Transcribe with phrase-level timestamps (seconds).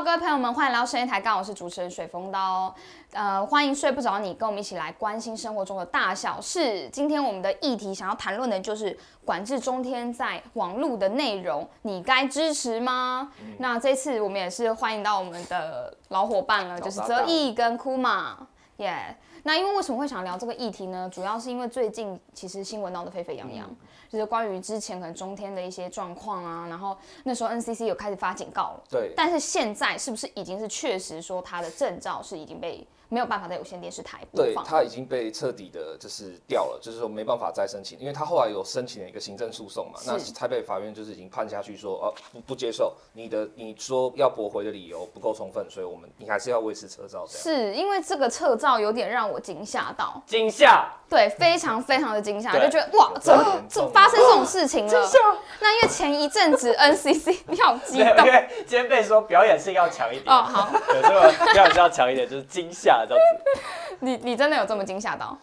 [0.00, 2.74] Hello，各位朋友们，欢迎来到深夜台刚，我是主持人水风刀。
[3.12, 6.88] 呃，欢迎睡不着你，跟我们一起来关心生活中的大小事。
[6.88, 13.30] 今天我们的议题想要谈论的就是管制中天在网络的内容，你该支持吗？
[13.58, 18.38] 那这次我们也是欢迎到我们的老伙伴了，就是泽毅跟库玛，
[18.78, 19.14] 耶。
[19.42, 21.10] 那因为为什么会想聊这个议题呢？
[21.12, 23.68] 主要是因为最近其实新闻闹得沸沸扬扬，
[24.08, 32.86] 就是关于之前可能中天的一些状况啊，然后那时候 NCC 有开始发警告了，对，但是现在是不是已经是确实说他的证照是已经被？
[33.10, 47.26] 没有办法在有线电视台播放，他已经被彻底的，就是掉了，就是说没办法再申请，因为他后来有申请了一个行政诉讼嘛，那台北法院就是已经判下去说，哦，不不接受你的，你说要驳回的理由不够充分，所以我们你还是要维持车照。
[47.28, 55.10] 是因为这个车照有点让我惊吓到，惊吓，对，非常非常的惊吓，就觉得哇，怎么怎么发生这种事情了？
[55.58, 60.24] 那因为前一阵子 NCC 你好激动，因为今天被说表演性要强一点。
[60.26, 63.60] 哦，好， 对，这个表演性要强一点，就是惊吓这样子。
[64.00, 65.36] 你你真的有这么惊吓到？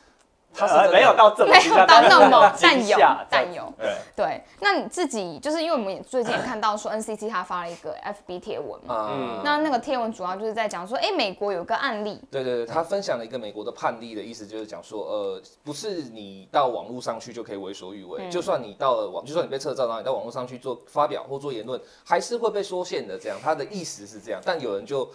[0.59, 2.97] 他是没有到这么没有到那么但有
[3.29, 4.43] 但有对对。
[4.59, 23.15] 那你自己就是因为我们也最近也看到说 NCC 他发了一个 FB 贴文嘛，嗯，那那个贴文主要就是在讲说，哎，美国有个案例，对对对，他分享了一个美国的判例的意思就是讲说，呃，不是你到网络上去就可以为所欲为，就算你到了网，就算你被撤照，然后你到网络上去做发表或做言论，还是会被缩限的。
[23.19, 25.07] 这样，他的意思是这样，但有人就。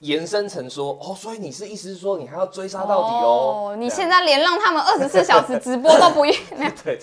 [0.00, 3.74] 延伸成说哦，所以你是意思是说你还要追杀到底哦？
[3.76, 6.38] 你现在连让他们二十四 小时直播都不愿意？
[6.84, 6.98] 对，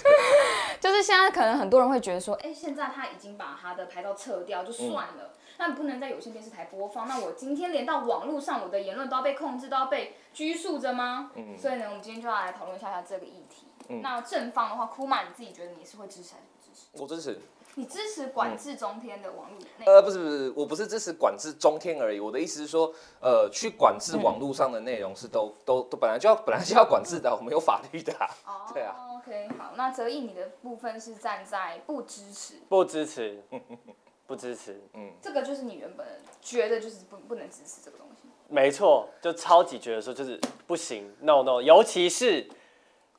[0.80, 11.32] 就是现在可能很多人会觉得说，哎，现在他已经把他的牌照撤掉就算了，那不能在有线电视台播放，那我今天连到网络上，我的言论都要被控制，都要被拘束着吗？
[11.36, 13.65] 嗯，所以呢，我们今天就要来讨论一下下这个议题。
[14.02, 17.02] 那正方的话，库玛，你自己觉得你是会支持还是不支持？
[17.02, 17.40] 我支持。
[17.78, 19.60] 你支持管制中天的网络？
[19.86, 22.22] 呃，不是不是，我不是支持管制中天而已。
[22.22, 28.14] 我的意思是说，呃，去管制网络上的内容是都都都本来就要 本来就要管制的，我们有法律的。
[28.46, 28.96] 哦， 对啊。
[29.18, 33.44] OK，好，那泽毅你的部分是站在不支持，不支持，
[34.26, 34.82] 不支持。
[34.94, 36.08] 嗯，这个就是你原本
[36.42, 38.30] 觉得就是不不能支持这个东西。
[38.48, 42.48] 没错，就超级觉得说就是不行，no no，尤其是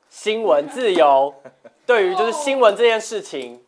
[0.09, 1.33] 新闻自由，
[1.85, 3.63] 对于就是新闻这件事情。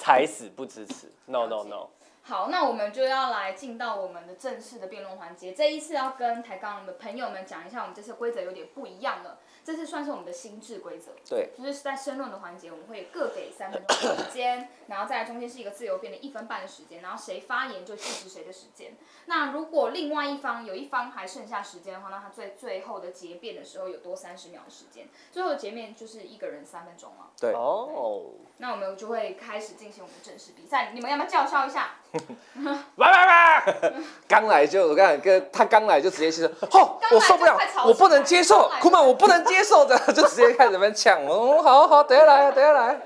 [0.00, 1.88] 踩死不支持，no no no。
[2.22, 5.52] 好，那我们就要来进到我们的正式的辩论环节。
[5.52, 9.38] 这一次要跟台杠的朋友们讲一下，我们这次规则有点不一样了。
[9.68, 18.96] 这次算是我们的心智规则，对，就是在申论的环节，我们会各给三分钟的时间，然后在中间是一个自由辩的一分半的时间，然后谁发言就计时谁的时间。
[19.26, 27.28] 那如果另外一方有一方还剩下时间的话，那他最最后的结辩的时候有多三十秒的时间，最后的结辩就是一个人三分钟了。
[27.38, 31.96] 对哦，那我们就会开始进行我们的正式比赛，你们要不要叫嚣一下？
[32.96, 33.92] 来来来，
[34.26, 43.00] 刚来就我看跟他刚来就直接是，吼，我受不了，我不能接受，库曼我不能接受的， 就直接开始边抢哦，好好，等下来，等下来。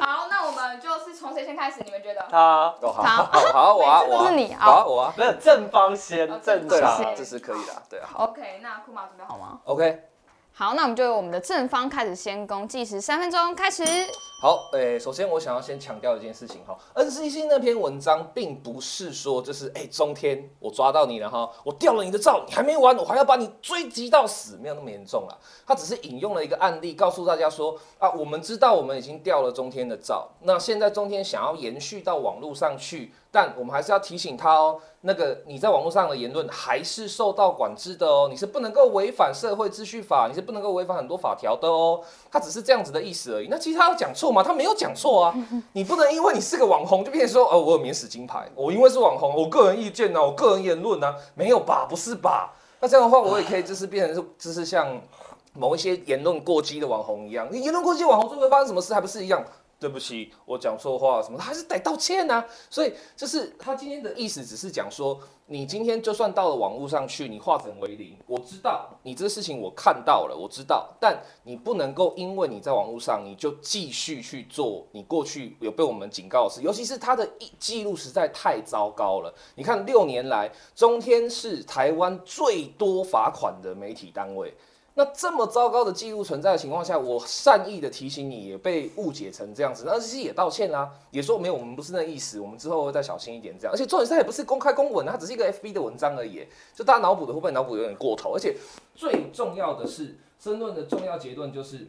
[0.00, 1.80] 好，那我们就是从谁先开始？
[1.84, 2.26] 你们觉得？
[2.30, 8.08] 他，好，好，好，我啊， 我是你，好，我啊，没有正方先，正常，这是可以的，对啊。
[8.14, 10.02] OK，那库马准备好吗？OK。
[10.52, 13.84] 好，那我们就由我们的正方开始先攻，计时三分钟，开始。
[14.38, 25.34] 好，诶，首先我想要先强调一件事情哈，NCC 那篇文章并不是说就是诶，中天我抓到你了哈，我掉了你的照，你还没完，我还要把你追击到死，没有那么严重啦。
[25.66, 33.14] 他只是引用了一个案例，告诉大家说啊，我们知道我们已经掉了中天的照，那现在中天想要延续到网络上去。
[33.28, 42.00] 但我们还是要提醒他哦，那个你在网络上的言论还是受到管制的哦，你是不能够违反社会秩序法，你是不能够违反很多法条的哦。
[42.30, 43.48] 他只是这样子的意思而已。
[43.50, 44.42] 那其实他要讲错吗？
[44.42, 45.34] 他没有讲错啊。
[45.72, 51.86] 你不能因为你是个网红就变成说，哦，我有免死金牌，我因为是网红，我个人意见呢，我个人言论呢，没有吧？
[51.88, 52.52] 不是吧？
[52.80, 55.00] 那这样的话，我也可以就是变成是，就是像
[55.54, 59.42] 某一些言论过激的网红一样，你言论过激网红最后会发生什么事，还不是一样？
[59.78, 62.44] 对不起，我讲错话什么，他还是得道歉呐。
[62.70, 79.34] 所以就是他今天的意思，只是讲说，你今天就算到了网络上去，你化整为零，我知道你这个事情我看到了，我知道，但你不能够因为你在网络上，你就继续去做你过去有被我们警告的事，尤其是他的记录实在太糟糕了。
[79.56, 84.54] 你看六年来，中天是台湾最多罚款的媒体单位。
[84.98, 93.74] 那这么糟糕的记录存在的情况下，我善意的提醒你，也被误解成这样子，那其实也道歉啦，也说没有，我们不是那意思，我们之后会再小心一点这样。
[93.74, 98.34] 而且重点是，也不是公开公文，它只是一个 FB 的文章而已，就大家脑补的会不会脑补有点过头？
[98.34, 98.56] 而且
[98.94, 101.86] 最重要的是，申论的重要结论就是，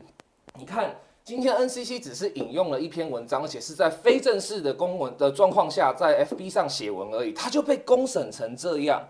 [0.59, 9.01] 你看今天 NCC 只是引用了一篇文章，而且是在非正式的公文的状况下，在 FB 上写文而已，他就被公审成这样，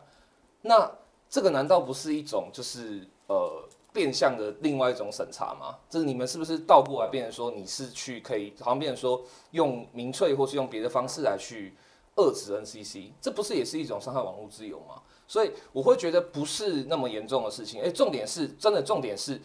[0.61, 0.91] 那
[1.27, 3.67] 这个难道不是一种就是呃
[3.97, 5.75] 变相的另外一种审查吗？
[5.89, 11.73] 这是你们是不是倒过来变成说你是去可以，好像变成说用民粹或是用别的方式来去
[12.17, 15.01] 遏制 NCC，这不是也是一种伤害网络自由吗？
[15.27, 17.81] 所以我会觉得不是那么严重的事情。
[17.81, 19.41] 诶，重点是真的，重点是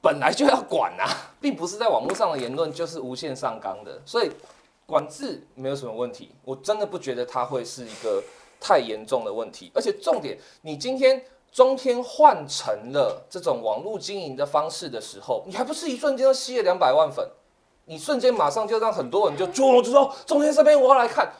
[0.00, 1.08] 本来就要管啊，
[1.42, 4.30] 并不是在网络上的言论就是无限上纲的，所以
[4.86, 6.30] 管制没有什么问题。
[6.44, 8.22] 我真的不觉得它会是一个
[8.60, 9.72] 太严重的问题。
[9.74, 11.20] 而且重点，你今天
[11.52, 17.28] 中天换成了这种网络经营的方式的时候，你还不是一瞬间就吸了两百万粉？
[17.86, 21.32] 你瞬间马上就让很多人就就知道中天这边我要来看，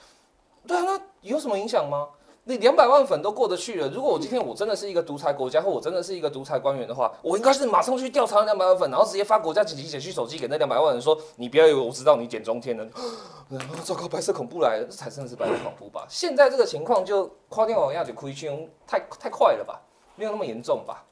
[0.67, 2.09] 对啊，那有什么影响吗？
[2.45, 3.89] 你两百万粉都过得去了。
[3.91, 12.85] 如果我今天我真的是一个独裁国家，或我真的是一个独裁官员的话，我应该是马上去调查那两百万粉，然后直接发国家紧急简讯手机给那两百万人说：你不要以为我知道你剪中天的，
[13.85, 16.05] 糟糕，白色恐怖来了，这才真的是白色恐怖吧？
[16.09, 19.81] 现在这个情况就跨天网亚就亏圈太太快了吧？
[20.21, 21.03] 没有那么严重吧？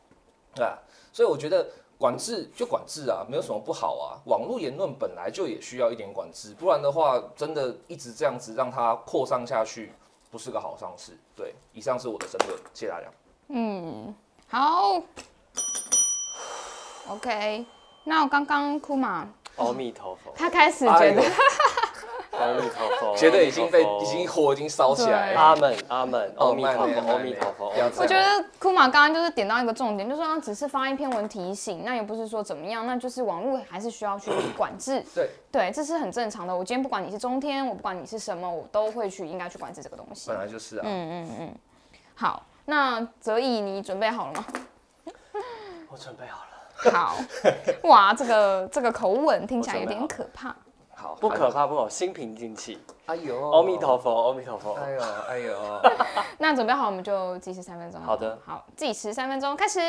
[0.55, 0.77] 对啊，
[1.11, 1.67] 所以我觉得
[1.97, 4.21] 管制就管制啊，没有什么不好啊。
[4.27, 9.95] 网络言论本来就也需要一点管制，不然的话，真的一直这样子让它扩散下去。
[10.31, 11.17] 不是个好上市。
[11.35, 13.07] 对，以上是我的争论，谢谢大家。
[13.49, 14.15] 嗯，
[14.47, 15.03] 好
[17.09, 17.65] ，OK。
[18.05, 19.27] 那我刚刚哭嘛，
[19.57, 21.23] 阿弥陀佛，他开始觉得，
[23.17, 25.40] 觉得已经被已经火已经烧起来了。
[25.40, 27.73] 阿门阿门，阿弥陀佛，阿弥陀佛。
[27.96, 35.05] 我觉得库玛刚刚就是点到一个重点，就是说他只是发一篇文提醒，那也不是说怎么样，那就是网络还是需要去管制。
[35.14, 36.55] 对对，这是很正常的。
[36.56, 40.29] 我今天不管你是中天，我不管你是什么，我都会去应该去管制这个东西。
[40.29, 40.82] 本来就是啊。
[40.85, 41.55] 嗯嗯嗯。
[42.14, 44.44] 好，那泽毅，你准备好了吗？
[45.90, 46.44] 我准备好了。
[46.93, 47.17] 好，
[47.88, 50.55] 哇，这个这个口吻听起来有点可怕。
[51.19, 52.79] 好，不可怕，不可怕，心平静气。
[53.06, 54.75] 哎呦，阿弥陀佛，阿弥陀佛。
[54.75, 55.81] 哎呦，哎呦。
[56.38, 58.00] 那准备好，我们就计时三分钟。
[58.00, 59.81] 好的，好，计时三分钟，开始。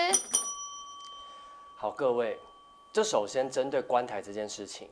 [1.78, 2.38] 好，各位，
[2.92, 4.90] 就首先针对关台这件事情，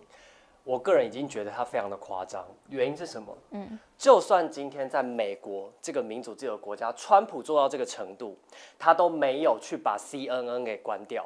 [0.64, 2.46] 我个人已经觉得它非常的夸张。
[2.70, 3.36] 原因是什么？
[3.50, 8.38] 嗯，就算今天在美国这个民主自由国家，川普做到这个程度，
[8.78, 11.26] 他都没有去把 CNN 给关掉。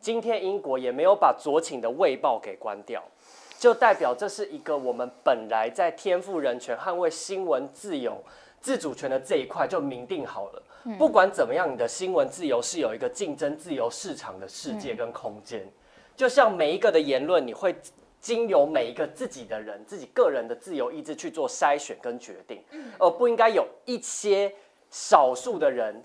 [0.00, 3.02] 今天英国也没有把左倾的《卫报》给关掉，
[3.64, 8.22] 就代表这是一个我们本来在天赋人权、捍卫新闻自由、
[8.60, 10.62] 自主权的这一块就明定好了。
[10.98, 15.66] 不管怎么样，你的新闻自由是有一个竞争自由市场的世界跟空间。
[16.14, 17.74] 就像每一个的言论，你会
[18.20, 22.62] 经由每一个自己的人、自己个人的自由意志去做筛选跟决定，
[22.98, 24.54] 而不应该有一些
[24.90, 26.02] 少数的人。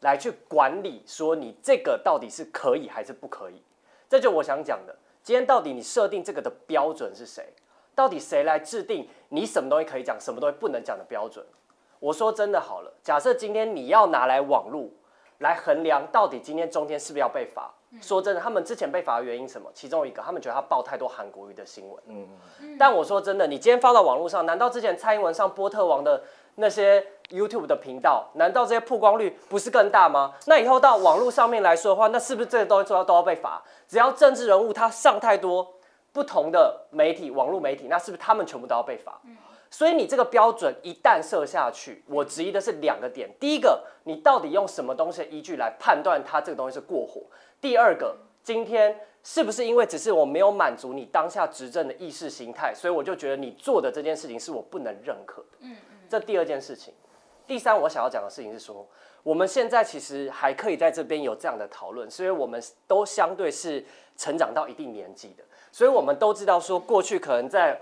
[0.00, 3.62] 来去管理，说你这个到底是可以还是不可以？
[4.08, 4.96] 这就我想讲的。
[5.22, 7.54] 今天到底你设定这个的标准是谁？
[7.94, 11.44] 到底谁来制定你什么东西可以讲，什么东西不能讲的标准？
[12.00, 14.96] 我说真的好了，假设今天你要拿来网路
[15.38, 17.72] 来衡量，到底今天中天是不是要被罚？
[18.00, 19.70] 说真的，他们之前被罚的原因什么？
[19.74, 22.02] 其中一个，他们觉得他报太多韩国语的新闻。
[22.06, 22.26] 嗯
[22.60, 22.76] 嗯。
[22.78, 26.22] 但我说真的，你今天放到网络上，难道之前蔡英文上波特王的？
[26.56, 30.34] 那些 YouTube 的频道，难道这些曝光率不是更大吗？
[30.46, 33.62] 那以后到网络上面来说的话，那是不是这些东西都要都要被罚？
[33.88, 35.74] 只要政治人物他上太多
[36.12, 39.20] 不同的媒体、网络媒体，那是不是他们全部都要被罚？
[39.70, 47.22] 所以你这个标准一旦设下去，我质疑的是两个点：第一个，你到底用什么东西的依据来判断它这个东西是过火？
[47.58, 55.58] 第二个，今天是不是因为只是我没有满足你当下执政的意识形态，所以我就觉得你做的这件事情是我不能认可的？
[55.60, 55.74] 嗯。
[56.12, 56.92] 这第二件事情，
[57.46, 58.86] 第三我想要讲的事情是说，
[59.22, 63.82] 我们现在其实还可以在这边有这样的讨论，是因为我们都相对是
[64.14, 67.80] 成长到一定年纪的，所以我们都知道说，过去可能在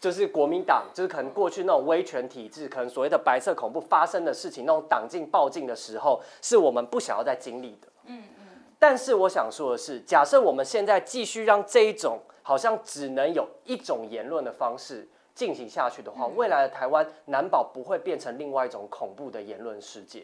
[0.00, 7.88] 就是国民党，就是可能过去那种威权体制，可能所谓的白色恐怖发生的事情，那种党禁暴禁的时候，是我们不想要再经历的。
[8.06, 8.46] 嗯嗯。
[8.78, 15.06] 但是我想说的是，假设我们现在继续让这一种好像只能有一种言论的方式。
[15.36, 20.22] 进行下去的话，未来的台湾难保不会变成另外一种恐怖的言论世界。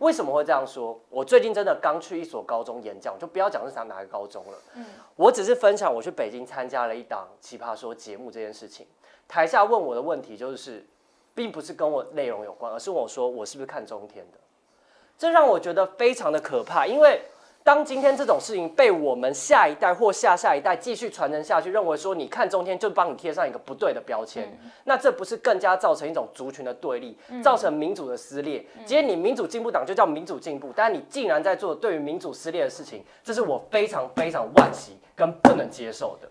[0.00, 1.00] 为什么会这样说？
[1.08, 4.58] 我最近真的刚去一所高中演讲，就不要讲是哪哪个高中了。
[4.74, 4.84] 嗯，
[5.14, 8.84] 我只是分享我去北京参加了一档奇葩说节目这件事情。
[9.28, 10.84] 台下问我的问题就是，
[11.36, 14.38] 并不是跟我内容有关，而是问我说我是不是看中天的。
[15.16, 17.22] 这让我觉得非常的可怕，因为。
[17.68, 28.64] 当今天这种事情被我们下一代或下下一代继续传承下去，认为说你看中天就帮你贴上一个不对的标签，那这不是更加造成一种族群的对立，造成民主的撕裂？
[28.86, 36.28] 今天你民主进步党就叫民主进步，但你竟然在做对于民主撕裂的事情，这是我非常非常惋惜跟不能接受的。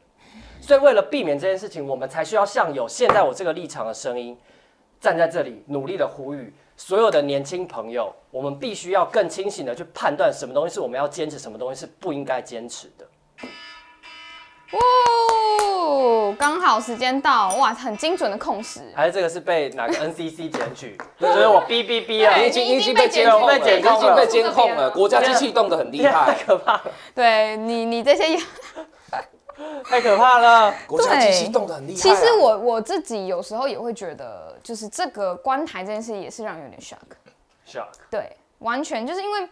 [0.59, 4.35] 所以为了避免这件事情，我们才需要像有现在我这个立场的声音，
[4.99, 13.05] 站在这里努力的呼吁所有的年轻朋友，我们必须要更清醒的去判断什么东西是我们要坚持，什么东西是不应该坚持的。
[14.71, 18.81] 哦，刚好时间到，哇，很精准的控时。
[18.95, 20.95] 还是这个是被哪个 NCC 检举？
[21.19, 28.37] 就是我哔哔哔啊，对已经已经你已经被被监控了，被监控了已经被监控了，国家机器动得很厉害太害，可怕了，对你，你这些，
[29.83, 30.73] 太可怕了。
[30.87, 32.01] 国家机器动得很厉害啊。
[32.01, 36.97] 其实我我自己有时候也会觉得，就是这个关台这件事也是让人有点 shock。
[37.65, 39.49] shock，对，完全就是因为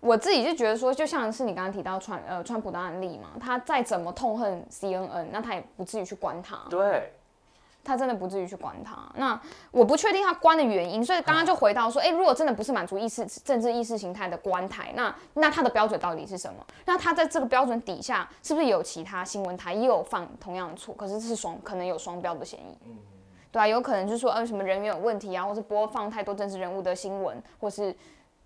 [0.00, 7.12] 我自己就觉得说，就像是你刚刚提到川呃川普的案例嘛，他再怎么痛恨 CNN，那他也不至于去关他，对，
[7.88, 8.96] 他真的不至于去关他。
[9.16, 9.40] 那
[9.70, 16.64] 我不确定他关的原因，所以刚刚就回到说，哎、如果真的不是满足意识政治意识形态的关台，那那他的标准到底是什么？
[16.84, 20.94] 那他在这个标准底下，是不是有其他新闻台也有犯同样的错？
[20.94, 22.76] 可是是双可能有双标的嫌疑。
[23.50, 27.96] 对啊，有可能就是说，呃，什么人员有问题啊，或是播放太多政治人物的新闻，或是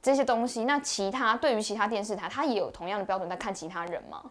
[0.00, 0.64] 这些东西。
[0.64, 4.22] 那其他对于其他电视台，他也有同样的标准在看其他人吗？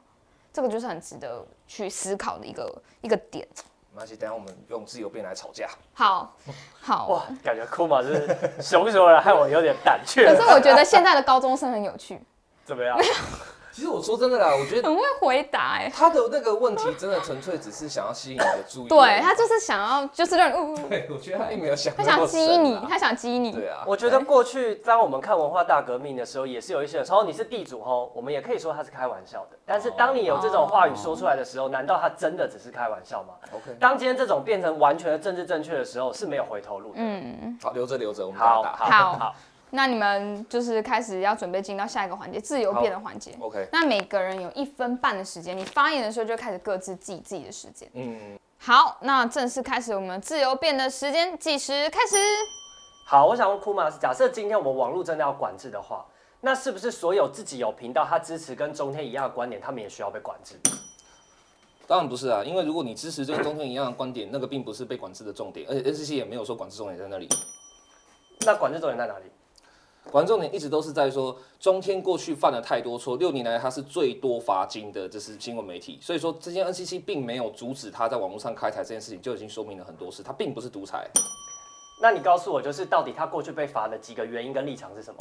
[0.54, 3.48] 这个就是很值得去思考的一个一个点。
[3.94, 5.68] 没关系，等下我们用自由辩来吵架。
[5.94, 6.34] 好，
[6.82, 8.26] 好，哇，感觉库马是
[8.62, 10.26] 熊熊的，害我有点胆怯。
[10.26, 12.20] 可是我觉得现在的高中生很有趣，
[12.64, 12.98] 怎么样？
[13.72, 18.88] 其实我说真的啦， 我觉得很会回答哎、他的那个问题真的纯粹只是想要吸引你的注意。
[18.88, 23.52] 对他就是想要，就是让，呃对，我觉得他并没有想他想激你，他想激你。
[23.52, 29.58] 对啊，我觉得过去当我们看文化大革命的时候，也是有一些人说哦你是地主吼，我们也可以说他是开玩笑的。
[29.66, 36.96] 但是当你有这种话语说出来的时候，难道他真的只是开玩笑吗？OK，当今天这种变成完全的政治正确的时候，是没有回头路的。
[36.98, 38.64] 嗯，好，留着留着，我们好。
[38.64, 39.36] 好好，
[39.72, 43.36] 那你们就是开始要准备进到下一个环节，自由辩的环节。
[43.40, 47.90] OK，那每个人有一分半的时间，你发言的时候就开始各自记自己的时间。
[47.94, 52.18] 嗯，好，那正式开始我们自由辩的时间计时开始。
[53.06, 56.06] 好，我想问库马斯，假设今天我们网络真的要管制的话，
[56.42, 60.56] 那是不是所有自己有频道他支持跟中天一样的观点，他们也需要被管制？
[61.88, 67.28] 当然不是啊，因为如果你支持这跟中天一样的观点，那个并不是被管制的重点，而且 NCC 也没有说管制重点在那里。
[68.46, 69.26] 那管制重点在哪里？
[70.10, 76.00] 管制重点一直都是在说中天过去犯了太多错，六年来他是最多罚金的，这是新闻媒体。
[76.02, 81.08] 所以说，这件 NCC 并没有阻止他在网络上开台这件事情，就已经说明了很多事，他并不是独裁。
[82.02, 85.20] 那你告诉我，就是到底他过去被罚的几个原因跟立场是什么？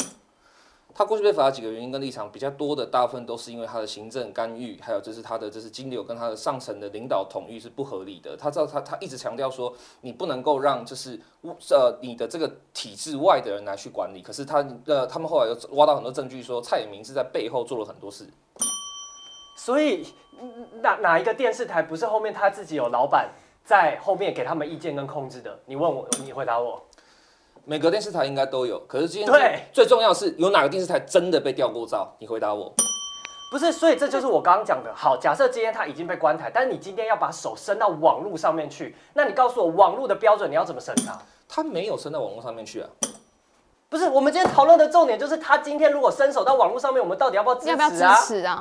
[0.94, 8.36] 他过去被罚几个原因跟立场比较多的，大部分都是因为他的行政干预，还有就是他的就是金流跟他的上层的领导统御是不合理的。
[8.36, 14.20] 他知道他他一直强调说，你不能够让就是呃你的这个体制外的人来去管理。
[14.22, 18.26] 可是他呃他们后来又挖到很多证据说，蔡衍明是在背后做了很多事。
[19.56, 20.06] 所以
[20.80, 23.30] 哪哪一个电视台不是后面他自己有老板
[23.62, 25.58] 在后面给他们意见跟控制的？
[25.66, 26.82] 你问我，你回答我。
[27.70, 29.40] 每个电视台应该都有，可是今天对
[29.72, 32.12] 最最重要的是有哪个电视台真的被调过照？
[32.18, 32.74] 你回答我。
[33.52, 34.92] 不是，所以这就是我刚刚讲的。
[34.92, 41.16] 好，假设今天他已经被关台，但是你今天要把手伸到网络上面去，那你告诉我网络的标准你要怎么审查？
[41.48, 42.90] 他没有伸到网络上面去啊。
[43.88, 48.16] 不是，我们今天讨论的重点就是他今天如果伸手到网络上面，我们到底要不要支持要不要支啊？
[48.16, 48.58] 持啊？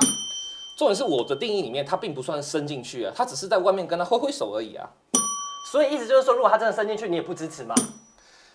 [0.77, 4.87] 重点是我的定义里面，他并不算伸进去啊，他只是在外面跟他挥挥手而已啊。
[5.71, 7.73] 所以意思就是说，如果他真的伸进去，你也不支持吗？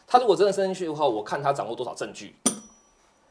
[0.07, 2.37] 他如果真的伸进去的话，我看他掌握多少证据。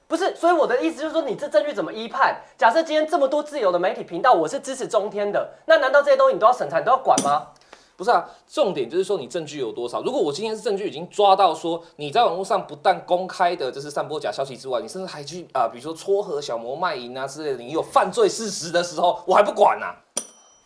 [0.08, 2.42] 不是，所以我的意思就是说，你这证据怎么依判？
[2.58, 7.48] 假设今天这么多自由的媒体频道，我是支持中天的，那难道这些东西你都要审查，你都要管吗？
[7.96, 10.02] 不是啊，重点就是说你证据有多少。
[10.02, 19.96] 如果我今天是证据已经抓到说你在网络上不但公开的就是散播假消息之外，你甚至还去啊、比如说撮合小魔卖淫啊之类的，你有犯罪事实的时候，我还不管啊。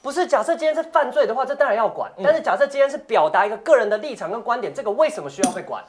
[0.08, 2.10] 不是，假设今天是犯罪的话，这当然要管。
[2.24, 5.84] 但是假设今天是表达一个个人的立场跟观点，这个为什么需要被管？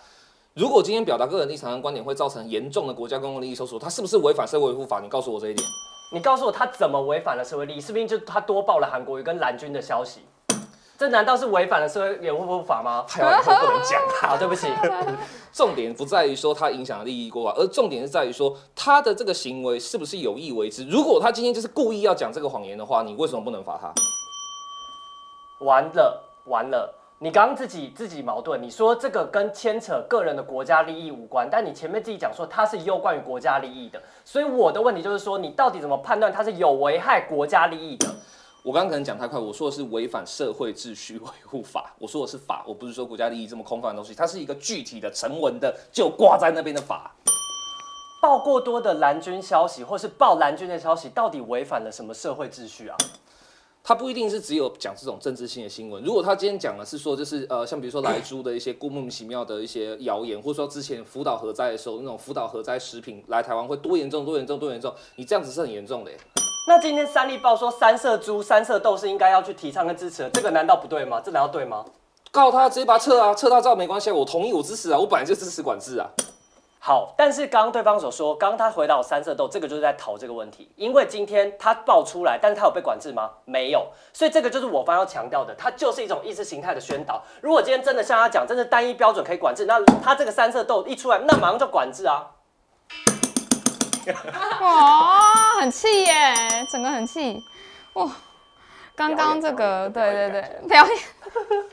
[0.54, 4.98] 如果今天表达个人立场跟观点会造成严重的国家公共利益受损，他是不是违反社会维护法？
[4.98, 5.64] 你告诉我这一点。
[6.12, 7.80] 你告诉我他怎么违反了社会利益？
[7.80, 10.22] 是不是就他多报了韩国瑜跟蓝军的消息？
[10.99, 13.05] 这难道是违反了社会维护法吗？
[13.09, 14.02] 还有以后不能讲。
[14.21, 14.67] 好，对不起，
[15.55, 20.85] 重点不在于说他影响了利益过法，而重点是在于说他的这个行为是不是有意为之。
[20.88, 23.95] 如果他今天就是故意要讲这个谎言的话，你为什么不能罚他？
[25.64, 26.93] 完了完了。
[27.21, 38.09] 你刚刚自己自己矛盾，你说这个跟牵扯个人的国家利益无关，但你前面自己讲说他是攸关于国家利益的，所以我的问题就是说，你到底怎么判断他是有危害国家利益的？
[38.65, 47.15] 我刚刚可能讲太快，我说的是违反社会秩序维护法， 我说的是法，我不是说国家利益这么空泛的东西，它是一个具体的成文的就挂在那边的法。
[48.21, 52.97] 报过多的蓝军消息，或是报蓝军的消息，到底违反了什么社会秩序啊？
[53.85, 56.03] 他不一定是只有讲这种政治性的新闻。
[56.03, 66.19] 如果他今天讲的是说，就是呃，像比如说莱猪的一些莫名其妙的一些谣言，或者说之前福岛核灾的时候那种福岛核灾食品来台湾会多严重、多严重、多严重，你这样子是很严重的耶。
[66.68, 71.18] 那今天三立报说三色猪、三色豆是应该要去提倡跟支持的，这个难道不对吗？
[71.25, 71.82] 这难道对吗？
[72.30, 76.10] 告他直接把他撤啊，撤他照没关系啊，我同意，我支持啊，我本来就支持管制啊。
[76.78, 83.30] 好，但是刚刚对方所说，刚刚他回到三色豆，这个就是在讨这个问题，因为今天他爆出来，但是他有被管制吗？
[83.46, 87.22] 没有，所以这个就是我方要强调的，它就是一种意识形态的宣导。
[87.40, 92.26] 如果今天真的像他讲，真的单一标准可以管制，那他这个三色豆一出来，那马上就管制啊。
[94.61, 97.43] 哇，很气耶，整个很气，
[97.95, 98.11] 哇！
[98.95, 100.97] 刚刚这个，对对对，表演，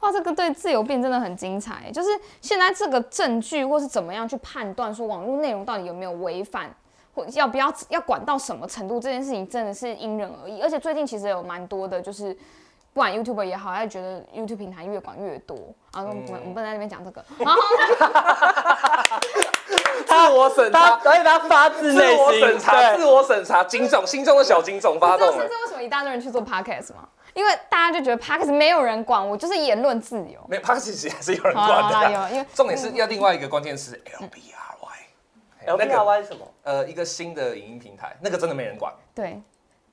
[0.00, 1.92] 哇，这个对自由辩真的很精彩。
[1.92, 2.08] 就是
[2.40, 6.74] 现在这个证据，或是怎么样去判断说网络内容到底有没有违反，
[7.14, 10.60] 或要不要要管到什么程度，这件事情真的是因人而异。
[10.60, 12.34] 而且最近其实有蛮多的，就是
[12.92, 15.56] 不管 YouTube 也好，还是觉得 YouTube 平台越管越多。
[15.92, 17.24] 啊，我们我们不能在那边讲这个。
[17.38, 17.60] 然 后
[20.04, 25.48] 自我审查，而且他发自自内心，我审查，对自我审查，警总心中的小警总发动了这是。
[25.48, 27.08] 为什么一大堆人去做 Podcast 吗？
[27.34, 30.40] 因为大家就觉得 Podcast 没有人管我，就是言论自由。
[30.48, 34.88] 没有 podcast 还是有人管的因为重点是要另外一个关键词 L B R Y。
[35.66, 36.46] L B R Y 是什么？
[36.64, 38.92] 呃，一个新的影音平台，那个真的没人管。
[39.14, 39.40] 对，那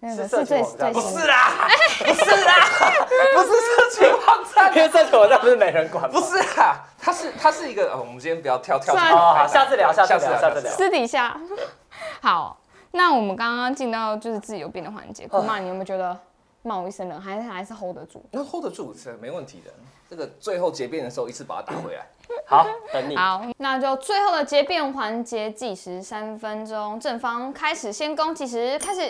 [0.01, 0.93] 是色个是最情网站。
[0.93, 2.53] 不是啦，不是啦，
[3.35, 11.39] 不是色情网站因，为这种网不是没人管，不是啦，它是它是一个，呃我们今天不要跳跳出算好好太大下次聊下次聊下下次聊私底下，
[12.21, 12.59] 好，
[12.91, 16.15] 那我们刚刚进到就是自由辩的环节，姑妈，你有没有觉得
[16.61, 18.23] 冒一身冷，还是还是 hold 得住？
[18.31, 19.71] 那 hold 得住是没问题的。
[20.09, 22.07] 这个最后结辩的时候，一次把它打回来。
[22.45, 23.15] 好，等你。
[23.17, 29.01] 好，那就最后的结辩环节计时三分钟，正方开始先攻计时开始。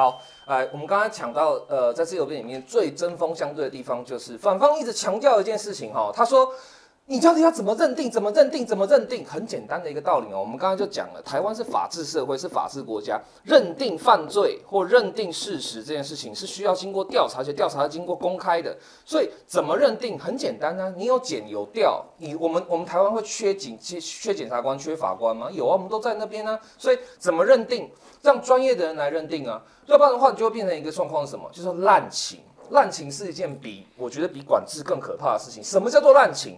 [0.00, 6.50] 好，唉，我们刚刚讲到，呃，在自由辩里面最针锋相对的地方，就是反方一直强调一件事情哈，他说。
[7.10, 8.08] 你到底要怎么认定？
[8.08, 8.64] 怎么认定？
[8.64, 9.26] 怎么认定？
[9.26, 10.38] 很简单的一个道理哦。
[10.38, 18.76] 我们刚刚就讲了，台湾是法治社会，是法治国家，认定犯罪或认定事实这件事情是需要经过调查，且调查经过公开的。
[19.04, 20.16] 所以怎么认定？
[20.16, 22.00] 很简单啊，你有检有调。
[22.18, 25.50] 你我们我们台湾会缺警、缺缺检察官、缺法官吗？
[25.50, 26.56] 有啊，我们都在那边啊。
[26.78, 27.90] 所以怎么认定？
[28.22, 31.50] 让专业的人来认定啊，要不然的话，你就会变成一个状况是什么？
[31.52, 32.38] 就是滥情。
[32.70, 35.60] 滥情是一件比我觉得比管制更可怕的事情。
[35.60, 36.56] 什么叫做滥情？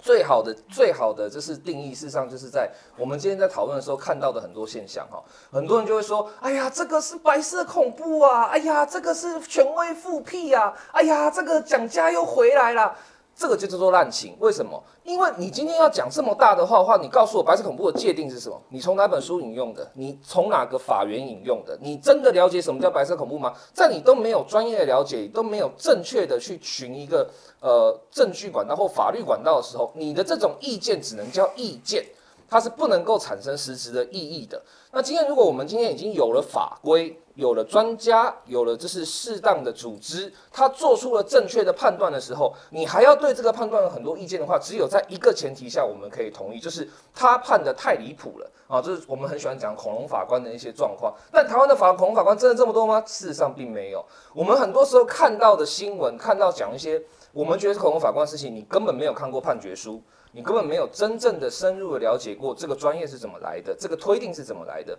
[0.00, 12.96] 最好的最好的就是定义，事实上就是在我们今天在讨论的时候看到的很多现象哈，很多人就会说，哎呀，这个是白色恐怖啊，哎呀，这个是权威复辟啊，哎呀，这个蒋家又回来了。
[13.40, 14.78] 这个就叫做滥情，为什么？
[15.02, 18.60] 因为你今天要讲这么大的话的话，你告诉我白色恐怖的界定是什么？
[18.68, 19.90] 你从哪本书引用的？
[19.94, 21.74] 你从哪个法源引用的？
[21.80, 23.54] 你真的了解什么叫白色恐怖吗？
[23.72, 27.26] 在你都没有专业的了解，都没有正确的去寻一个
[27.60, 32.04] 呃证据管道或法律管道的时候，你的这种意见只能叫意见，
[32.50, 34.60] 它是不能够产生实质的意义的。
[34.90, 48.82] 那今天如果我们今天已经有了法规，有了专家，有了就是适当的组织，他做出了正确的判断的时候，你还要对这个判断有很多意见的话，只有在一个前提下我们可以同意，就是他判的太离谱了啊！
[48.82, 51.14] 这是我们很喜欢讲恐龙法官的一些状况。
[51.30, 53.00] 但台湾的法恐龙法官真的这么多吗？
[53.06, 54.04] 事实上并没有。
[54.34, 57.00] 我们很多时候看到的新闻，看到讲一些
[57.32, 60.02] 我们觉得是恐龙法官的事情，你根本没有看过判决书。
[60.32, 64.98] 你根本没有真正的深入的了解过这个专业是怎么来的，这个推定是怎么来的。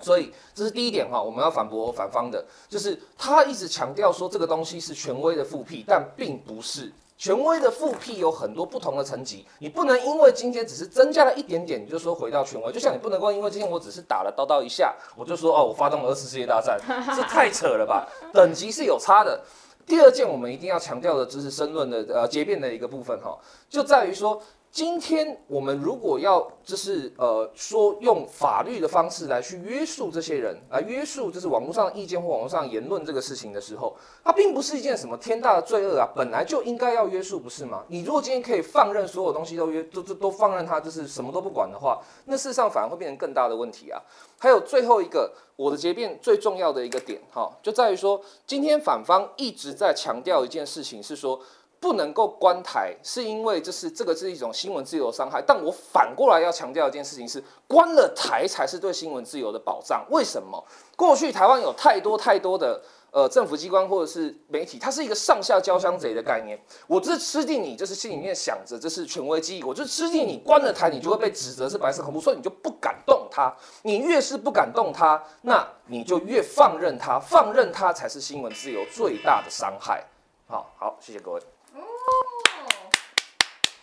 [0.00, 6.92] 所以这是第一点哈，我们要反驳反方的，就是他一直强调说这个东西是权威的复辟，但并不是。
[7.16, 12.70] 权威的复辟有很多不同的层级，你不能因为今天只是增加了一点点，你就说回到权威。
[12.70, 16.78] 就像你不能够因为今天我只是打了叨叨一下，我就说哦，我发动了二次世界大战，
[17.16, 18.06] 这太扯了吧？
[18.32, 19.42] 等级是有差的。
[19.84, 23.36] 第二件我们一定要强调的，就是申论的呃结辩的一个部分哈，
[23.68, 24.40] 就在于说。
[24.70, 37.82] 今天我们如果要就是呃说用法律的方式来去约束这些人，来约束就是网络上的意见或网络上言论这个事情的时候，它并不是一件什么天大的罪恶啊，本来就应该要约束，不是吗？
[37.88, 44.00] 你如果今天可以放任所有东西都约都都都放任它，就是什么都不管的话，那事实上反而会变成更大的问题啊。
[44.38, 51.40] 还有最后一个，我的结辩最重要的一个点哈，就在于说，今天反方一直在强调一件事情，是说。
[51.80, 55.42] 不能够关台，是因为就是这个是一种新闻自由的伤害。
[55.46, 60.04] 但我反过来要强调一件事情是，关了台才是对新闻自由的保障。
[60.10, 60.62] 为什么？
[60.96, 66.58] 过去台湾有太多太多的呃政府机关或者是媒体，它是一个上下交相贼的概念。
[66.88, 73.54] 我这吃定你，就是心里面想着这是权威记忆，我就吃定你，关了台你就会被指责是白色恐怖，所以你就不敢动它。
[73.82, 80.04] 你越是不敢动它，那你就越放任它，放任它才是新闻自由最大的伤害。
[80.48, 81.40] 好好，谢谢各位。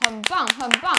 [0.05, 0.93] 哦，很棒，很棒。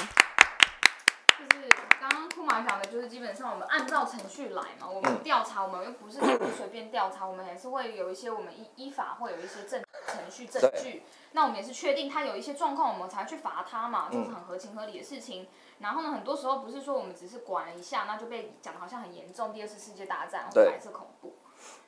[1.39, 1.69] 就是
[2.01, 4.89] 刚刚库马讲的，就是基本上我们按照程序来嘛。
[4.89, 6.19] 我们调查，我们又不是
[6.57, 11.05] 随便调查，我们也是会有一些我们依依法会有一些证程序证据。
[11.33, 15.47] 那我们也是确定他有一些状况，我们才去罚他嘛，就是很合情合理的事情。
[15.79, 21.36] 然后呢，很多时候不是说我们只是管了一下，那就被讲的好像很严重，第二次世界大战或白色恐怖。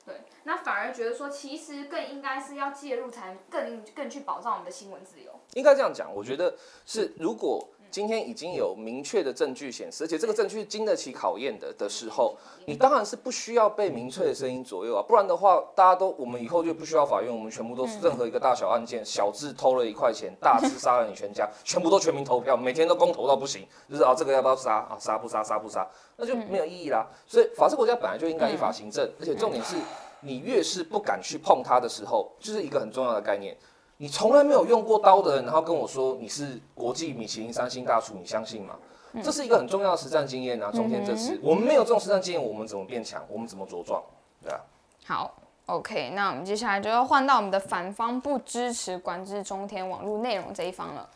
[0.05, 5.33] 对，那反而觉得说，其实更应该是要介入，才更更去保障我们的新闻自由。
[5.55, 7.69] 应该这样讲，我觉得是如果。
[7.91, 24.77] 今天已经有明确的证据显示，而且这个证据经得起考验的的时候，你当然是不需要被民粹的声音左右啊，不然的话，大家都我们以后就不需要法院，我们全部都是任何一个大小案件，小智偷了一块钱，大智杀了你全家，全部都全民投票，每天都公投到不行，就是啊这个要不要杀？
[24.91, 25.43] 啊杀不杀？
[25.43, 27.07] 杀不杀，那就没有意义啦。
[27.27, 29.77] 所以法治国家本来就应该依法行政，而且重点是
[30.21, 33.57] 你越是不敢去碰它的时候，就是一个很重要的概念。
[33.99, 38.77] 你从来没有用过刀的人，然后跟我说你是国际米其林三星大厨，你相信吗？
[39.25, 40.71] 这是一个很重要的实战经验啊！
[40.71, 43.25] 中天这次我们没有这种实战经验，我们怎么变强？
[43.29, 44.01] 我们怎么茁壮？
[44.43, 44.61] 对啊。
[45.05, 45.35] 好
[45.67, 51.09] ，OK，那我们接下来就要换到我们的反方不支持管制中天网络内容这一方了。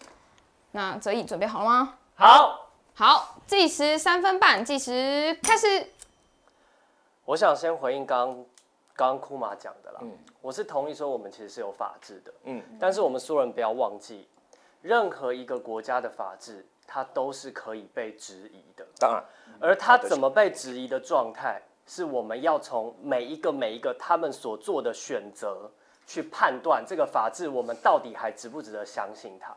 [0.73, 1.95] 那泽毅准备好了吗？
[2.16, 5.87] 好，好，计时三分半，计时开始。
[7.27, 8.45] 我想先回应刚。
[9.03, 10.01] 刚刚库马讲的啦，
[10.41, 14.29] 我是同意说我们其实是有法治的，嗯，但是我们所有人不要忘记，
[14.81, 19.25] 任何一个国家的法治，它都是可以被质疑的，当然，
[19.61, 25.69] 而它怎么被质疑的状态，是我们要从每一个每一个他们所做的选择
[26.07, 29.53] 去判断这个法治，我们到底还值不值得相信它。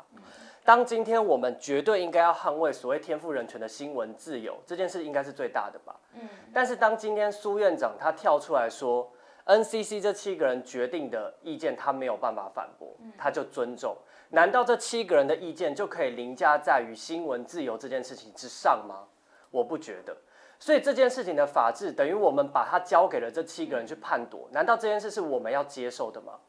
[0.63, 9.07] 当今天我们绝对应该要捍卫所谓天赋人权的新闻自由这件事，应该是最大的吧，嗯，但是当今天苏院长他跳出来说。
[9.45, 13.95] NCC 这七个人决定的意见，他没有办法反驳，他就尊重。
[14.29, 19.03] 难道这七个人的意见就可以凌驾在于新闻自由这件事情之上吗？
[19.51, 20.15] 我不觉得。
[20.57, 24.47] 所以这件事情的法治，等于我们把它交给了这七个人去判夺。
[24.51, 26.39] 难道这件事是我们要接受的吗？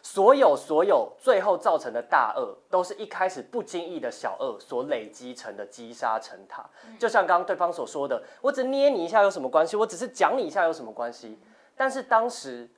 [0.00, 6.64] 所有所有最后造成的大恶，都是一开始不经意的小恶所累积成的积沙成塔。
[6.98, 9.76] 就像刚刚对方所说的，我只捏你一下有什么关系？
[9.76, 11.36] 我只是讲你一下有什么关系？
[11.78, 12.68] 但是当时，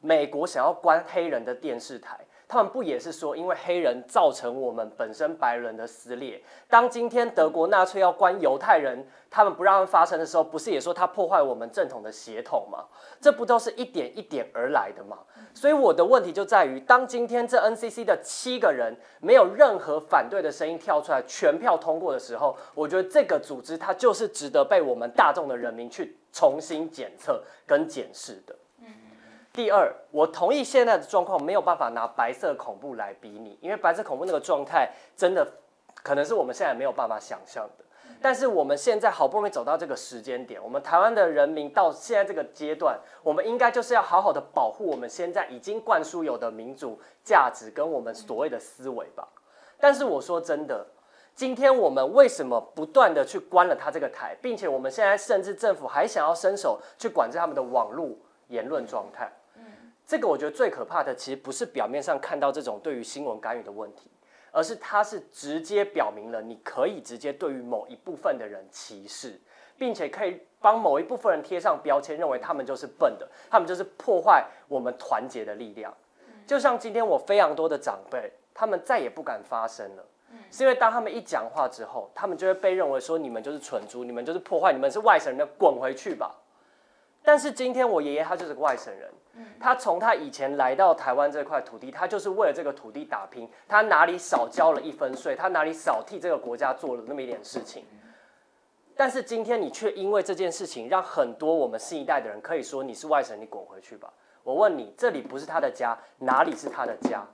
[0.00, 2.16] 美国想要关黑人的电视台，
[2.50, 6.42] 他们不也是说，因为黑人造成我们本身白人的撕裂？
[6.68, 12.84] 当今天德国纳粹要关犹太人，他们不让他们发生的时候，不是也说他破坏我们正统的血统吗？
[13.20, 15.18] 这不都是一点一点而来的吗？
[15.54, 26.16] 所以我的问题就在于，当今天这 NCC 的七个人没有任何反对的声音跳出来，全票通过的时候，我觉得这个组织它就是值得被我们大众的人民去。
[26.32, 28.54] 重新检测跟检视的。
[29.52, 35.46] 第二，我同意现在的状况没有办法拿白色恐怖来比拟，因为白色恐怖那个状态真的
[36.02, 37.84] 可能是我们现在没有办法想象的。
[38.22, 49.26] 但是我们现在好不容易走到这个时间点，我们台湾的人民到现在这个阶段，我们应该就是要好好的保护我们现在已经灌输有的民主价值跟我们所谓的思维吧。
[49.78, 50.86] 但是我说真的。
[51.32, 58.10] 今天我们为什么不断的去关了他这个台，并且我们现在甚至政府还想要伸手去管制他们的网络
[58.48, 59.32] 言论状态？
[60.10, 64.10] 嗯，这个我觉得最可怕的，其实不是表面上看到这种对于新闻干预的问题，
[64.50, 69.40] 而是它是直接表明了你可以直接对于某一部分的人歧视，
[69.78, 75.94] 并且可以帮某一部分人贴上标签，认为他们就是笨的，他们就是破坏我们团结的力量。
[76.44, 80.04] 就像今天我非常多的长辈，他们再也不敢发声了。
[80.50, 86.34] 是因为当他们一讲话之后，他们就会被认为说你们就是蠢猪，你们就是破坏，你们是外省人，滚回去吧。
[87.30, 89.08] 但是今天我爷爷他就是个外省人，
[89.60, 97.84] 他从他以前来到台湾这块土地，他就是为了这个土地打拼，他哪里少交了一分税，他哪里少替这个国家做了那么一点事情。
[98.96, 104.12] 但是今天你却因为这件事情，让很多我们新一代的人可以说你是外省，你滚回去吧。
[104.42, 107.24] 我问你，这里不是他的家，哪里是他的家？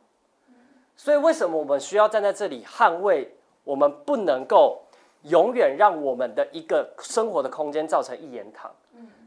[0.94, 3.34] 所以，为什么我们需要站在这里捍卫？
[3.64, 4.82] 我们不能够
[5.22, 8.70] 永远让我们的一个生活的空间造成一言堂。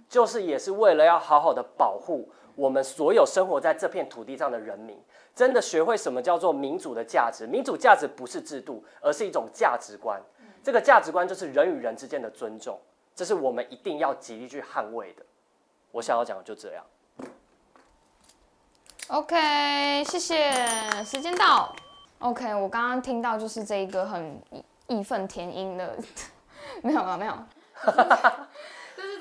[0.09, 4.99] 就是也是为了要好好的保护我们所有生活在这片土地上的人民，
[5.35, 7.45] 真的学会什么叫做民主的价值。
[7.45, 10.19] 民主价值不是制度，而是一种价值观。
[10.61, 12.77] 这个价值观就是人与人之间的尊重，
[13.15, 15.23] 这是我们一定要极力去捍卫的。
[15.91, 16.83] 我想要讲的就这样。
[19.07, 20.51] OK，谢谢。
[21.05, 21.73] 时间到。
[22.19, 24.41] OK，我刚刚听到就是这一个很
[24.87, 25.97] 义愤填膺的，
[26.83, 27.33] 没有了，没有。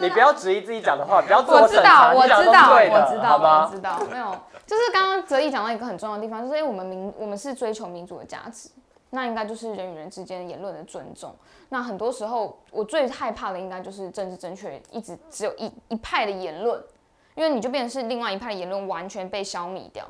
[0.00, 3.70] 你不要质疑自己讲的话，不要自我知道，审查，我知道，的都对的，我知道，我？
[3.70, 8.70] 知道，没有，就是刚刚哲毅讲到一个很重要的地方，就是因为我们民我们是追求民主的价值，
[9.10, 11.34] 那应该就是人与人之间言论的尊重。
[11.70, 16.82] 那很多时候，我最害怕的应该就是政治正确，一直只有一一派的言论，
[17.34, 20.04] 因为你就变成是另外一派的言论完全被消弭掉，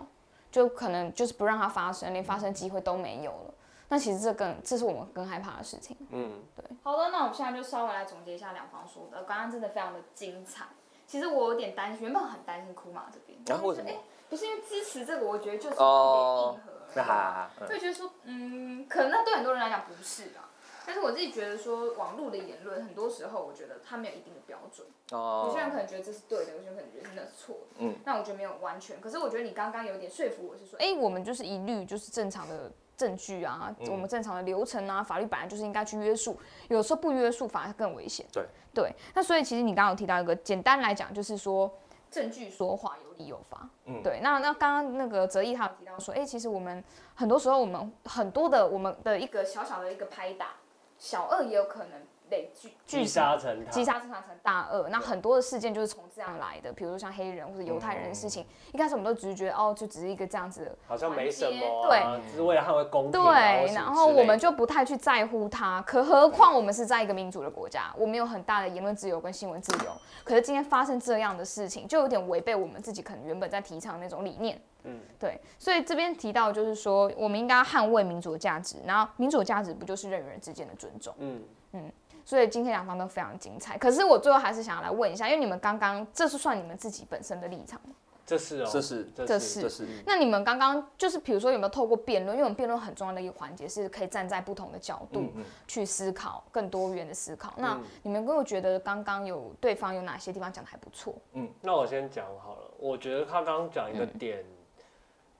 [0.52, 3.54] 就可能就是不让它发生，连发生机会都没有了。
[3.88, 5.96] 那其实这更这是我们更害怕的事情。
[6.10, 10.66] 嗯，对好的，那我们现在就稍微来总结一下两方说的，刚刚真的非常的精彩。
[11.06, 13.96] 其实我有点担心，原本很担心库马这边，然后为什么哎
[14.28, 20.44] 不是因为支持这个，我觉得就是哦有点硬核，那哈哈哈，就觉得说，嗯，可能那对很多人来讲不是啊。
[20.84, 24.86] 但是我自己觉得说，网络的言论很多时候，我觉得它没有一定的标准。
[25.12, 27.76] 哦，有些人可能觉得这是对的，有些人可能觉得那是错的。
[27.80, 28.98] 嗯，那我觉得没有完全。
[28.98, 38.26] 可是我觉得你刚刚有点说服我，是说，哎、我们就是一律就是正常的证据啊，嗯我们正常的流程啊，法律本来就是应该去约束，有时候不约束反而更危险。
[38.30, 41.72] 对对，那所以其实你刚刚有提到一个，简单来讲就是说。
[42.10, 44.20] 证据说话有理有法，嗯对。
[44.22, 46.82] 那那刚刚那个泽毅他有提到说，哎、其实我们
[47.14, 50.54] 很多时候我们很多的我们的一个小小的一个拍打，
[50.96, 52.00] 小二也有可能
[52.30, 54.88] 累聚积聚沙成塔，积沙成塔成大恶。
[54.90, 69.92] 那很多的事件就是从这样来的，比如说像黑人或者犹太人的事情，一开始我们都只是觉得哦，就只是一个这样子的好像没什么对啊，只是为了捍卫公平啊，对，然后我们就不太去在乎它，可何况我们是在一个民主的国家，我们有很大的言论自由跟新闻自由。
[70.24, 74.60] 可是今天发生这样的事情，就有点违背我们自己可能原本在提倡的那种理念。
[74.84, 81.12] 嗯，对，所以这边提到就是说，我们应该要捍卫民主的价值，然后民主的价值不就是人与人之间的尊重？
[81.18, 81.92] 嗯嗯，
[82.28, 83.78] 所以今天两方都非常精彩。
[83.78, 87.94] 可是我最后还是想要来问一下，因为你们刚刚这是算你们自己本身的立场吗？
[88.26, 92.36] 这是哦，这是这是是这是那你们刚刚就是比如说有没有透过辩论？
[92.36, 95.32] 因为我们辩论很重要的一个环节是可以站在不同的角度
[95.66, 97.54] 去思考，更多元的思考。
[97.56, 101.14] 那嗯你们有没有觉得刚刚有对方有哪些地方讲的还不错？
[101.32, 104.44] 嗯那我先讲好了，我觉得他刚刚讲一个嗯点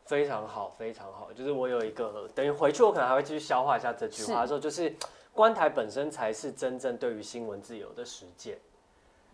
[0.06, 4.96] 非常好，非常好，就是我有一个等于回去我可能还会继续消化一下这句话，的时候就是
[5.38, 8.58] 观台本身才是真正对于新闻自由的实践。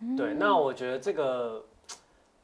[0.01, 1.65] 嗯对，那我觉得这个。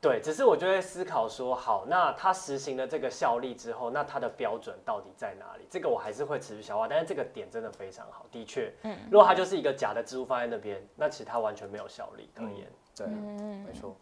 [0.02, 5.67] 对，只是我就会思考说，好，那他实行了这个效力之后，那他的标准到底在哪里？
[5.69, 12.67] 这个我还是会持续消化，但是这个点真的非常好，的确，嗯如果它就是一个假的支付放在那边，那其实它完全没有效力可言。
[12.95, 13.95] 对，嗯没错。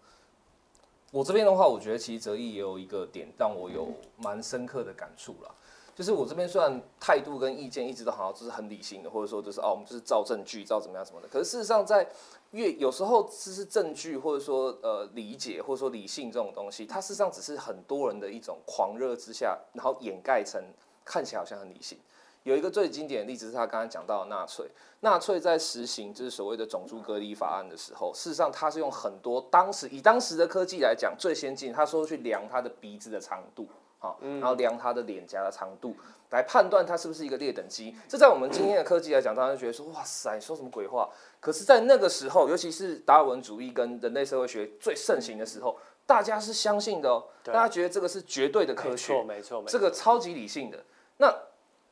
[1.11, 3.89] 我这边的话，我觉得其实泽毅也有一个点让我有
[4.23, 5.51] 蛮深刻的感触啦。
[5.99, 11.27] 就是我这边虽然态度跟意见一直都好像就是很理性的，或者说就是哦，我们就是照证据，照怎么样什么的。
[11.27, 12.07] 可是事实上，在
[12.51, 20.63] 越有时候只是证据，或者说呃理解，或者说理性这种东西，它事实上只是很多人的一种狂热之下，然后掩盖成
[21.03, 21.97] 看起来好像很理性。
[22.43, 24.65] 有一个最经典的例子是他刚刚讲到的纳粹，
[25.01, 33.67] 纳粹在实行就是所谓的种族隔离法案的时候，事实上他是用很多当时以当时的科技来讲最先进，他说去量他的鼻子的长度，
[33.99, 35.93] 好，然后量他的脸颊的长度，
[36.29, 37.93] 来判断他是不是一个劣等机。
[38.07, 41.09] 这在我们今天的科技来讲，大家就觉得说哇塞，你说什么鬼话？
[41.41, 49.71] 可是，在那个时候，尤其是达尔文主义跟人类社会学最盛行的时候，大家是相信的哦，大家觉得这个是绝对的科学，没错，没错，没错。
[49.71, 50.81] 这个超级理性的。
[51.17, 51.33] 那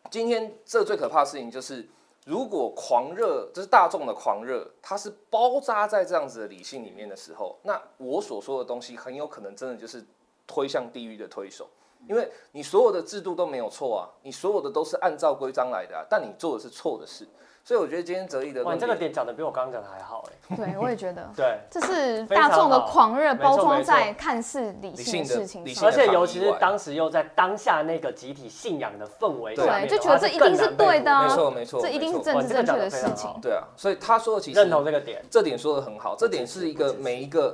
[0.10, 1.86] 今天这最可怕的事情就是，
[2.26, 10.06] 如果狂热，就是大众的狂热，它是包扎在这样子的理性里面的时候，那我所说的东西很有可能真的就是
[10.46, 11.68] 推向地狱的推手。
[12.08, 17.28] 因为你所有的制度都没有错啊，你所有的都是按照规章来的啊，但你做的是错的事，
[17.64, 20.56] 所以我觉得今天哲毅的哇，这个点点讲的比我刚刚讲的还好哎。
[20.56, 21.30] 对，我也觉得。
[21.36, 33.30] 对，这是非常大众的狂热包装在看似理性的事情而且尤其是当时又在当下那个集体信仰的氛围对就觉得这一定是对的啊没错没错，这一定是没错政治正确的事情。
[33.42, 35.22] 对啊，所以他说的其实认同这个点。
[35.30, 37.54] 这点说的很好，这点是一个每一个，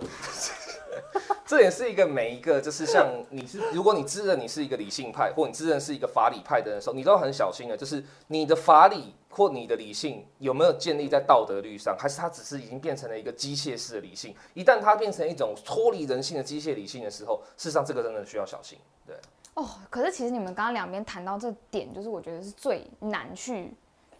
[1.45, 14.35] 这也是一个每一个，就是像你是，如果你自认你是一个理性派，或你自认是一个法理派的人的时候，你都要很小心的，就是你的法理或你的理性有没有建立在道德律上，还是它只是已经变成了一个机械式的理性？
[14.53, 18.77] 一旦它变成一种脱离人性的机械理性的时候，事实上这个真的需要小心。
[19.05, 19.15] 对，
[19.55, 23.73] 哦，可是其实你们刚刚两边谈到这点，就是我觉得是最难去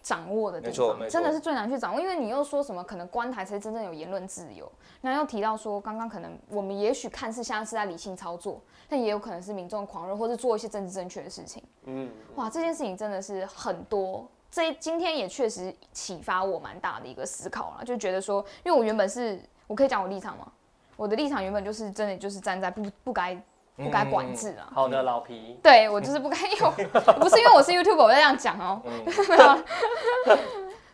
[0.04, 11.63] 掌握的地方，真的是最难去掌握，因为你又说什么可能观台才是真正有言论自由，然后又提到说刚刚可能我们也许看似像是在理性操作，但也有可能是民众狂热，或是做一些政治正确的事情。
[11.86, 14.28] 嗯，哇，这件事情真的是很多。
[14.52, 20.52] 这今天也确实启发我蛮大的一个思考了，就觉得说，因为我原本是我可以讲我立场吗？
[20.96, 23.36] 我的立场原本就是真的就是站在不不该
[23.76, 24.70] 不该管制啊。
[24.74, 26.72] 好的，老皮，对我就是不该用，
[27.20, 30.40] 不是因为我是 YouTube 我在这样讲哦、嗯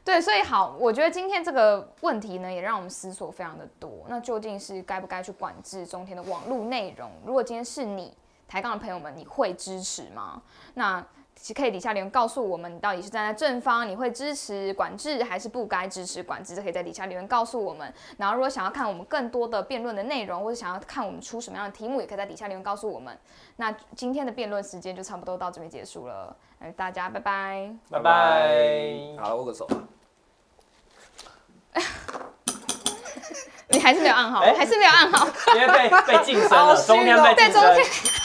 [0.05, 3.91] 对，所以好，我觉得今天这个问题呢，也让我们思索非常的多。
[4.07, 7.11] 那究竟是该不该去管制中天的网络内容？
[7.23, 10.41] 如果今天是你抬杠的朋友们，你会支持吗？
[10.73, 11.05] 那
[11.55, 16.55] 可以底下留言告诉我们，你到底是站在正方，你会支持管制还是不该支持管制？
[16.55, 17.91] 这可以在底下留言告诉我们。
[18.17, 23.17] 然后如果想要看我们更多的辩论的内容，或者想要看我们出什么样的题目，也可以在底下留言告诉我们。
[23.55, 27.73] 那今天的辩论时间就差不多到这边结束了，嗯大家拜拜。
[27.89, 29.15] 拜拜。
[29.19, 29.67] 好，握个手。
[33.71, 35.27] 你还是没有按好，哎还是没有按好。
[35.55, 38.18] 因为被被晋升了， 中间被哦晋升对中天。